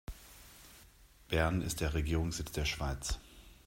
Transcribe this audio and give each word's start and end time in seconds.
Bern 1.27 1.61
ist 1.61 1.79
der 1.79 1.93
Regierungssitz 1.93 2.51
der 2.53 2.65
Schweiz. 2.65 3.19